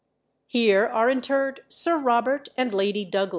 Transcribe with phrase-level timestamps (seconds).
[0.47, 3.29] ]Here are interred Sir Robert and Lady Douglas (temp.